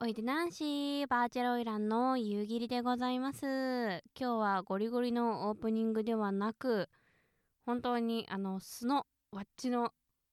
[0.00, 3.40] おいでなんしバーチャルオイランの夕霧でございます。
[3.44, 6.88] 今日はゴリゴリのオープニングではなく
[7.66, 9.90] 本当にあの素のわっちの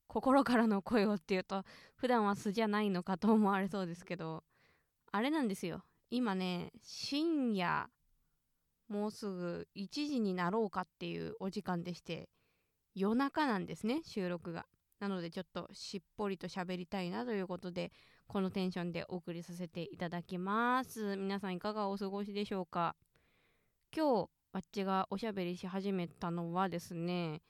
[0.08, 1.64] 心からの声をっていうと
[1.96, 4.44] 普段は素じゃないのかと思われそうですけど
[5.12, 5.82] あれなんですよ。
[6.12, 7.90] 今ね深夜
[8.88, 12.30] もうすぐ1時になろうかっていうお時間でして
[12.94, 14.68] 夜中なんですね収録が。
[15.00, 17.92] なのでちょっとしっぽりと喋りたいなということで
[18.28, 21.16] このテンションでお送りさせていただきます。
[21.18, 22.96] 皆さんいかがお過ごしでしょうか？
[23.96, 27.42] 今日あっちがおしゃべりし始めたのはですね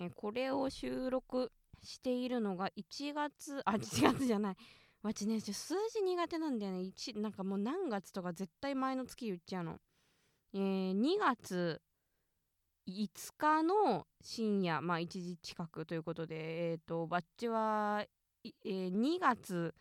[0.00, 1.50] えこれを収録
[1.82, 4.56] しているのが1月あ1月じゃない。
[5.02, 6.80] わちね数字苦手なんだよね。
[6.80, 9.78] 1なんかもう何月とか絶対前の月言っちゃうの。
[10.54, 11.80] えー、2月
[12.88, 18.04] 5日の深夜、まあ、1時近くということで、えーと、バッチは、
[18.44, 19.74] えー、2月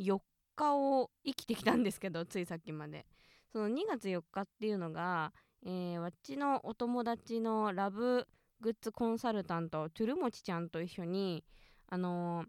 [0.00, 0.18] 4
[0.56, 3.06] 日を生きてきたんですけど ついさっきまで。
[3.52, 5.32] その2月4日っていうのが、
[5.64, 8.26] えー、わっちのお友達のラブ
[8.60, 11.44] グッズコンサルタントトゥルモチちゃんと一緒に
[11.86, 12.46] あのー、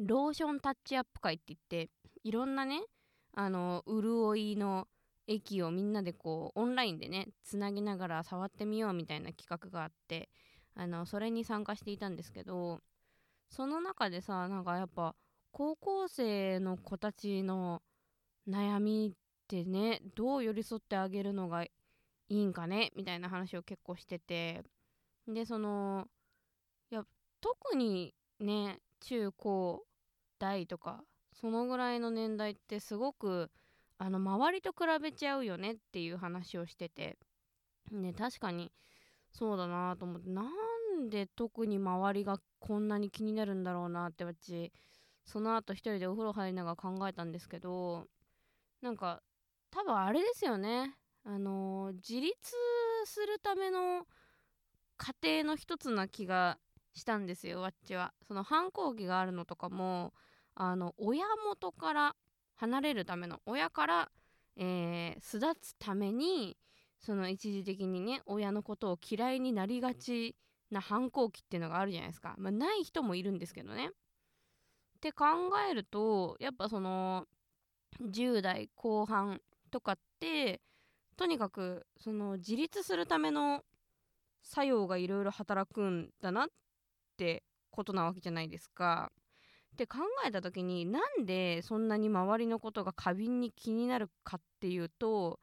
[0.00, 1.90] ローションタッチアップ会って言って
[2.24, 2.82] いろんなね
[3.34, 4.86] あのー、潤いの
[5.28, 10.30] 液をみんなでこうオンラインでねつなぎながら触ってみようみたいな企画があって
[10.74, 12.80] あのそれに参加していたんですけど
[13.50, 15.14] その中でさなんかやっぱ
[15.52, 17.82] 高校生の子たちの
[18.48, 21.70] 悩みってねどう寄り添ってあげるのがい
[22.28, 24.62] いんかねみたいな話を結構してて
[25.26, 26.06] でその
[26.90, 27.04] いや
[27.40, 29.84] 特にね中高
[30.38, 33.50] 大とかそのぐらいの年代ってすごく
[33.98, 37.18] あの周りと比べちゃうよねっていう話をしてて。
[37.90, 38.70] ね確かに
[39.30, 44.70] そうだなと思ってなんで特に周りがこんなに気になるんだろうなって私
[45.24, 48.06] その後一人でお風呂入りながら考えたんですけど
[48.82, 49.22] なんか
[49.70, 50.94] 多分あれですよね。
[51.24, 52.34] あの、自立
[53.04, 54.06] するための
[54.96, 56.58] 過程の一つな気が
[56.94, 58.14] したんですよわっちは。
[58.26, 60.14] その反抗期があるのとかも
[60.54, 62.16] あの親元から
[62.58, 64.10] 離れるための親から、
[64.56, 66.56] えー、巣立つために
[67.00, 70.36] その一時的にね親のことを嫌いになりがち
[70.70, 73.88] な反抗期っていうのがあるじゃないですか、まあ、ない人もいるんですけどね。
[73.88, 75.26] って考
[75.70, 77.26] えるとやっぱその
[78.02, 79.40] 10代後半
[79.70, 80.60] とかって
[81.16, 83.62] とにかくその自立するための
[84.42, 86.48] 作用がいろいろ働くんだなっ
[87.16, 89.12] てことなわけじゃないですか。
[89.78, 95.38] って考えた時になんでそんなに周りのことが過敏に気になるかっていうと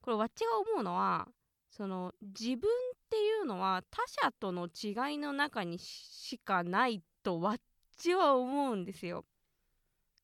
[0.00, 1.28] これわっちが思うのは
[1.70, 2.62] その自分っ
[3.10, 7.56] ていうのは他者との違いの中にしかないとわっ
[7.98, 9.26] ちは思うんですよ。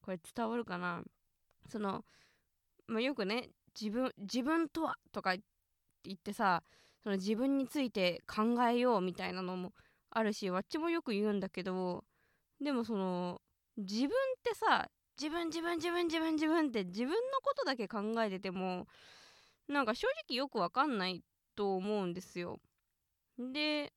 [0.00, 1.03] これ伝わるかな？
[1.69, 2.03] その、
[2.87, 5.34] まあ、よくね自分自分とはとか
[6.05, 6.62] 言ってさ
[7.03, 9.72] その自分について考えようみたいなのも
[10.11, 12.05] あるしわっちもよく言うんだけど
[12.61, 13.41] でもその
[13.77, 14.11] 自分っ
[14.43, 14.89] てさ
[15.21, 18.87] 自分自分自分自分自分って自分のことだけ考えてても
[19.69, 21.23] なんか正直よくわかんない
[21.55, 22.59] と思うんですよ。
[23.39, 23.93] で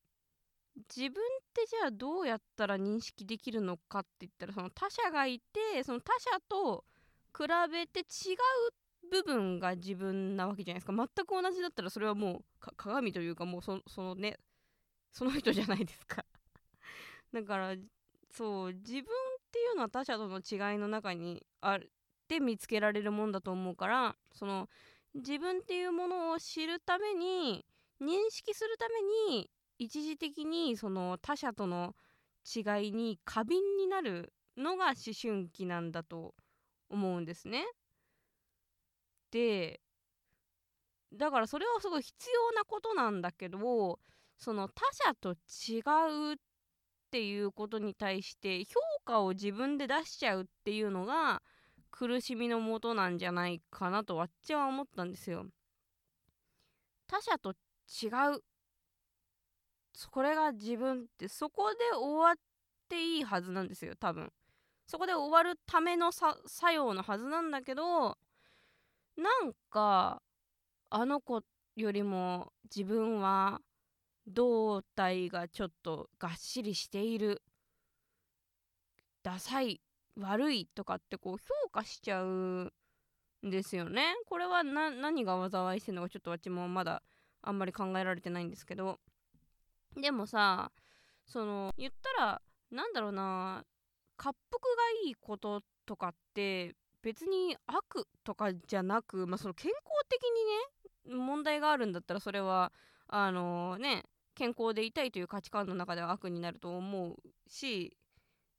[0.96, 1.14] 自分っ
[1.54, 6.84] てじゃあどうやったら認識できるのかって言ったらその他者がいてその他者と
[7.36, 12.44] 比べて違う部分が自分なわけじゃないですか全く同じだったらそれはもう
[12.76, 14.38] 鏡というかもうそのね
[15.12, 16.24] その人じゃないですか
[17.32, 17.74] だから
[18.30, 19.04] そう自分っ
[19.50, 21.78] ていうのは他者との違いの中にあっ
[22.28, 24.68] て見つけられるもんだと思うからその
[25.14, 27.64] 自分っていうものを知るために
[28.00, 29.02] 認識するため
[29.32, 31.94] に一時的にその他者との
[32.44, 36.34] 違いに過敏になるのが思春期なんだと
[36.90, 37.64] 思うんですね。
[39.30, 39.80] で
[41.12, 43.98] だからそれはすごい必要なことなんだけど
[44.36, 45.80] その他者と違
[46.30, 46.36] うっ
[47.08, 48.74] っていうことに対して評
[49.06, 51.40] 価を自分で出しちゃうっていうのが
[51.90, 55.46] 苦しみのもとなんじゃないかなとわっちは思ったんですよ。
[57.06, 57.52] 他者と
[58.02, 58.42] 違う
[60.10, 62.34] これが自分ってそこで終わっ
[62.90, 64.30] ていいはずなんですよ多分。
[64.86, 66.36] そこで終わるための作
[66.74, 68.18] 用のはずなんだけど
[69.16, 70.20] なんか
[70.90, 71.40] あの子
[71.76, 73.60] よりも自分は
[74.28, 77.42] 胴体がちょっとがっしりしている。
[79.22, 79.80] ダサい
[80.16, 82.72] 悪いとかってこう評価しちゃうん
[83.42, 84.14] ですよね。
[84.26, 87.02] これは何が災いしてるのかちょっと私もまだ
[87.42, 88.98] あんまり考えられてないんですけど。
[89.96, 90.70] でもさ
[91.26, 93.64] その言ったらなんだろうな
[94.22, 100.22] 滑腹がいいこととかって別に悪とかじゃなく、まあ、その健康的
[101.08, 102.72] にね問題があるんだったらそれは
[103.06, 104.04] あのね
[104.38, 107.16] 健康でいたいという価値観の中では悪になると思う
[107.48, 107.96] し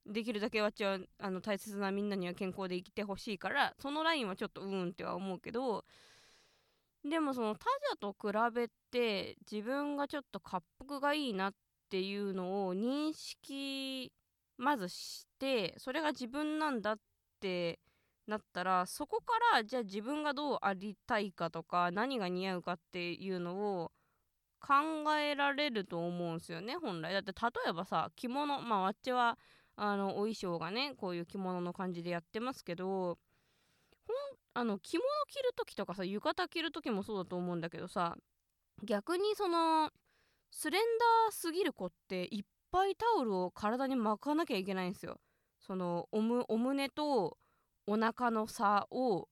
[0.06, 5.86] できるだけわっちはあの大切なみんなには健康で生きてほしいからそのラインはちょっとうんっては思うけど
[7.10, 11.54] でもその他者と比べて自分がちょっと滑腹がいいなっ
[11.90, 14.12] ていうのを認識
[14.58, 17.00] まずしてそれが自分なんだっ
[17.40, 17.80] て
[18.28, 23.92] なったらそこからじゃあ自分がどうありたいかとか何が似合うかっていうのを
[24.60, 24.74] 考
[25.18, 29.38] えられると思うんですよね本来だって例えばさ着物まあわっちは
[29.76, 34.16] あのお衣装がねこういう着物の感じでやってますけどほん
[34.54, 38.18] あの着物着る時とかさ浴衣着る時もそうだと思うんだけどさ
[38.84, 39.92] 逆にその
[40.52, 45.20] スレンダーすぎる子っていっぱいタオルを体に巻かなきゃいけないんですよ。
[45.60, 47.38] そのおむお胸と
[47.86, 49.28] お腹の差を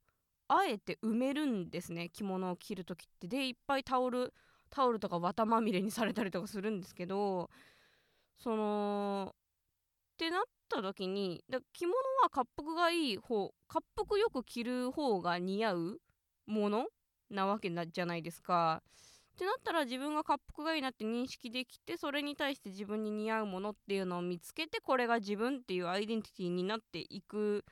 [0.48, 4.34] あえて埋めるんですね着物を着る時ってでいっぱいタオル
[4.70, 7.50] タオルとか綿まみれにされたりとかするんですけど
[8.38, 16.02] そのってなった時にだ着物は滑腹がいい方滑腹よく着る方が似合う
[16.46, 16.88] もの
[17.30, 18.82] なわけじゃないですか。
[19.36, 27.64] ってなったら自分が滑腹がいいなって認識できてそれに対して自分に似合うものっていうのを見つけてこれが自分っていうアイデンティティになっていく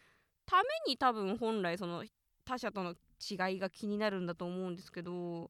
[0.45, 2.03] ために多分本来その
[2.45, 5.50] 他者との違いが気になるんだと思うんですけど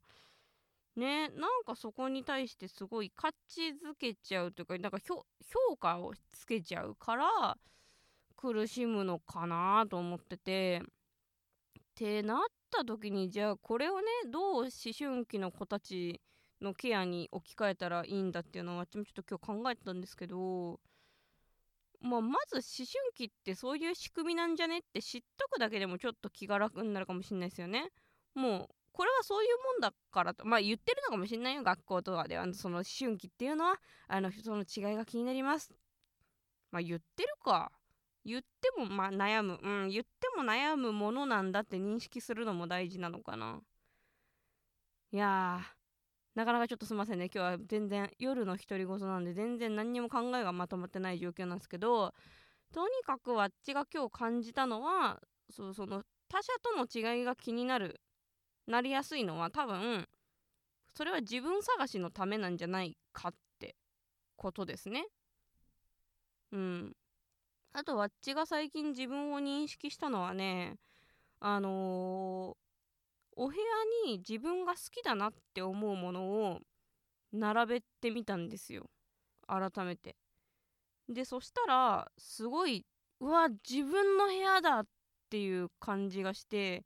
[0.95, 7.57] ねなんかそこに対してすごい価値づけちゃうというかなんか評価をつけちゃうから
[8.35, 12.39] 苦しむのかなと思っててってなっ
[12.69, 16.21] た時にじゃあこれをねどう思春期の子たち
[16.61, 20.79] のケアに置き換えたらいいんだっていうのは私もちょっと今日考えてたんですけど、
[22.01, 27.89] まあ、まず思春期ってそういう仕組みなんじゃねって知っとくだけでもちょっと気が楽になるかもしれないですよね。
[28.33, 32.45] もうこれはそういうもんだからとまあ言ってるのかもしれないよ学校とかでは。
[32.53, 33.75] その思春期っていうのは
[34.07, 35.75] あのその違いが気になります。
[36.71, 37.73] まあ言ってるか。
[38.23, 38.47] 言って
[38.77, 39.59] もま悩む。
[39.61, 43.59] うん言っても悩むものなんだって認識するのも大事なのかな。
[45.11, 45.59] いや
[46.33, 47.25] なかなかちょっとすいませんね。
[47.25, 52.13] 今日は全然夜の独り言なんで全然何にも考えがまとまってない状況なんですけど
[52.73, 57.99] とにかくわっちが今日感じたのはそうその他者との違いが気になる
[58.67, 60.07] なりやすいのは多分
[60.95, 63.75] それは自分探しのためなんじゃないかって
[64.37, 65.05] ことですね。
[66.51, 66.95] うん。
[67.73, 70.77] あとわっちが最近自分を認識したのはね
[71.41, 71.71] あのー、
[73.35, 73.61] お部屋
[74.07, 76.59] に自分が好きだなって思うものを
[77.33, 78.85] 並べてみたんですよ
[79.47, 80.15] 改めて。
[81.09, 82.85] でそしたらすごい
[83.19, 84.87] うわ自分の部屋だっ
[85.29, 86.85] ていう感じがして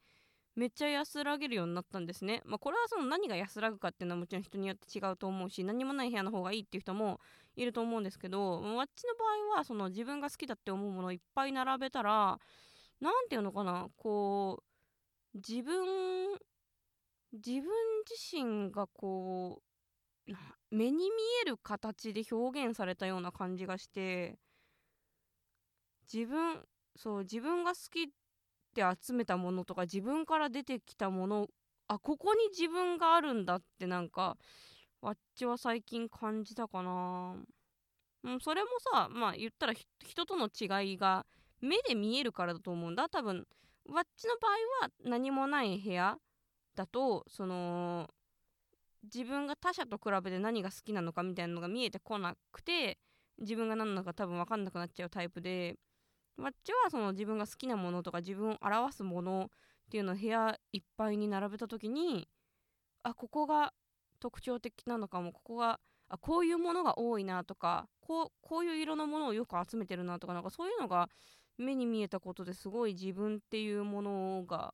[0.59, 2.41] めっちゃ安らげるようになったんですね。
[2.43, 7.21] まあ、これはその何が安らぐかっていうのはもちろん人によって違うと思うし何もない部屋の方がいいっていう人も
[7.55, 12.39] いると思うんですけどわっちの場合はその自分が好きだって思うものをいっぱい並べたら
[12.99, 14.61] 何て言うのかなこ
[15.33, 16.37] う自分
[17.31, 17.63] 自分
[18.09, 19.61] 自身がこ
[20.27, 20.33] う
[20.71, 21.05] 目に見
[21.45, 24.37] える形で表現されたような感じがして
[26.11, 26.59] 自分
[26.97, 28.11] そう自分が好き
[28.69, 31.47] って集めたものとか自分から出てきたもの
[31.87, 34.37] あここに自分があるんだってなんか
[35.01, 37.35] わっちは最近感じたかな。
[38.23, 39.73] うんそれもさまあ言ったら
[40.05, 41.25] 人との違いが
[41.61, 43.09] 目で見えるからだと思うんだ。
[43.09, 43.45] 多分
[43.89, 44.51] わっちの場合
[44.85, 46.17] は何もない部屋
[46.75, 48.07] だとその
[49.03, 52.99] 自分が他者と比べて何が好きなのかみたいなのが見えてこなくて
[53.39, 55.77] 自分が何なのか多分分かんなくなっちゃうタイプで
[56.39, 59.49] わっちはその自分が好きなものとか自分を表すもの
[59.87, 62.27] っていうのを部屋いっぱいに並べた時に
[63.03, 63.73] あここが
[64.19, 65.79] 特徴的なのかもここが
[66.09, 71.09] あこういうものが多いなとかこうこういう色のものをよく集めてるなとかなんかそういうのが
[71.57, 74.73] 目に見えたことですごい自分っていうものが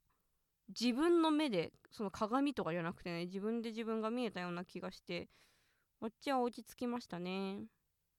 [0.68, 5.28] 自分の目でその鏡とかじゃなくてね自分で自分が見えたような気がして
[6.00, 7.64] こっちは落ち着きましたね。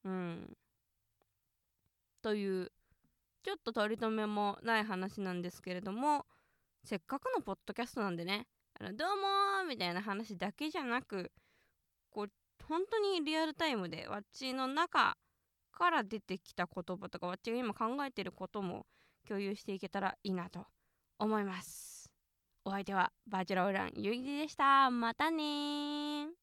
[0.04, 0.58] うん。
[2.22, 2.72] という
[3.48, 6.26] ちょっと取り留めもない話なんですけれども
[6.84, 8.46] せっかくのポッドキャストなんでね
[8.78, 11.32] あのどうもみたいな話だけじゃなく
[12.12, 12.28] こう
[12.68, 15.16] 本当にリアルタイムでわっちの中
[15.72, 18.86] から出てきた言葉とかわっちが今考えてることも
[19.26, 20.66] 共有していけたらいいなと
[21.18, 22.12] 思います。
[22.66, 24.92] お相手はバーチャルオーランゆいでした。
[24.92, 26.28] またね